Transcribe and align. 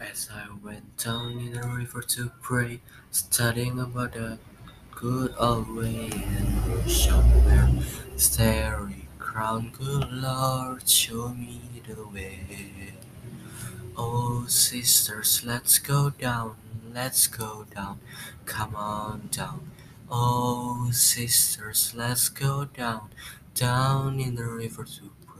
As 0.00 0.30
I 0.32 0.46
went 0.64 0.96
down 0.96 1.38
in 1.38 1.52
the 1.52 1.62
river 1.68 2.00
to 2.00 2.30
pray, 2.40 2.80
studying 3.10 3.78
about 3.78 4.14
the 4.14 4.38
good 4.90 5.34
old 5.38 5.68
way 5.76 6.10
and 6.10 6.90
somewhere 6.90 7.68
starry 8.16 9.08
crown, 9.18 9.70
good 9.78 10.10
Lord, 10.10 10.88
show 10.88 11.28
me 11.28 11.60
the 11.86 12.06
way. 12.08 12.94
Oh, 13.96 14.46
sisters, 14.48 15.42
let's 15.44 15.78
go 15.78 16.10
down, 16.10 16.56
let's 16.92 17.26
go 17.26 17.66
down, 17.74 18.00
come 18.46 18.74
on 18.74 19.28
down. 19.30 19.70
Oh, 20.10 20.90
sisters, 20.92 21.92
let's 21.94 22.28
go 22.28 22.64
down, 22.64 23.10
down 23.54 24.18
in 24.18 24.34
the 24.36 24.44
river 24.44 24.84
to 24.84 25.10
pray. 25.26 25.39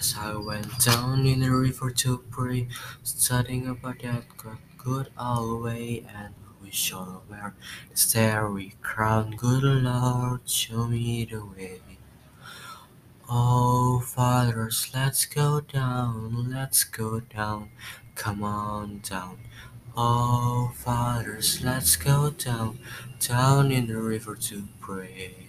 As 0.00 0.14
I 0.18 0.34
went 0.34 0.78
down 0.78 1.26
in 1.26 1.40
the 1.40 1.50
river 1.50 1.90
to 1.90 2.24
pray, 2.30 2.68
studying 3.02 3.66
about 3.68 3.98
that 3.98 4.24
good, 4.78 5.12
old 5.20 5.62
way, 5.62 6.06
and 6.08 6.32
we 6.62 6.70
shall 6.70 7.22
wear 7.28 7.54
the 7.90 7.98
starry 7.98 8.76
crown, 8.80 9.32
good 9.36 9.62
Lord, 9.62 10.48
show 10.48 10.86
me 10.86 11.26
the 11.26 11.44
way. 11.44 11.82
Oh, 13.28 14.00
fathers, 14.00 14.90
let's 14.94 15.26
go 15.26 15.60
down, 15.60 16.50
let's 16.50 16.82
go 16.82 17.20
down, 17.20 17.68
come 18.14 18.42
on 18.42 19.00
down. 19.00 19.38
Oh, 19.94 20.72
fathers, 20.76 21.62
let's 21.62 21.96
go 21.96 22.30
down, 22.30 22.78
down 23.18 23.70
in 23.70 23.88
the 23.88 23.98
river 24.00 24.34
to 24.34 24.66
pray. 24.80 25.48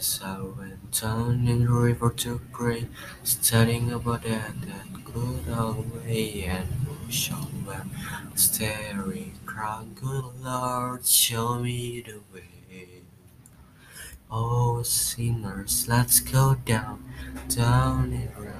As 0.00 0.18
I 0.24 0.40
went 0.40 0.98
down 0.98 1.46
in 1.46 1.66
the 1.66 1.70
river 1.70 2.08
to 2.24 2.40
pray, 2.52 2.88
studying 3.22 3.92
about 3.92 4.22
that, 4.22 4.58
that 4.62 5.04
good 5.04 5.44
old 5.54 5.92
way, 5.94 6.44
and 6.44 6.66
who 6.88 7.12
shall 7.12 7.50
starry 8.34 9.34
crown, 9.44 9.94
good 10.00 10.24
Lord, 10.40 11.04
show 11.04 11.58
me 11.58 12.00
the 12.00 12.20
way. 12.32 13.02
Oh, 14.30 14.82
sinners, 14.84 15.84
let's 15.86 16.20
go 16.20 16.54
down, 16.64 17.04
down 17.54 18.14
in 18.14 18.30
the 18.38 18.54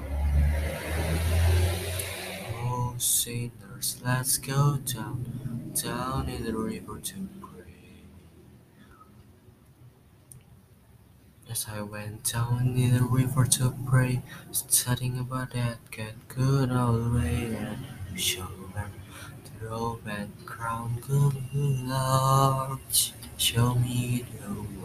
Oh, 2.52 2.94
sinners, 2.98 3.96
let's 4.04 4.36
go 4.36 4.76
down, 4.76 5.72
down 5.82 6.28
in 6.28 6.44
the 6.44 6.52
river 6.52 6.98
to 6.98 7.14
pray. 7.40 7.49
As 11.50 11.66
I 11.68 11.82
went 11.82 12.32
down 12.32 12.74
in 12.76 12.94
the 12.94 13.02
river 13.02 13.44
to 13.44 13.74
pray, 13.84 14.22
studying 14.52 15.18
about 15.18 15.50
that 15.50 15.78
good, 16.28 16.70
old 16.70 17.14
way, 17.14 17.56
and 17.56 18.18
shall 18.18 18.48
the 19.58 19.66
robe 19.66 20.06
and 20.06 20.30
crown, 20.46 21.02
good 21.06 21.34
Lord, 21.52 22.78
show 23.36 23.74
me 23.74 24.24
the 24.40 24.52
way. 24.52 24.79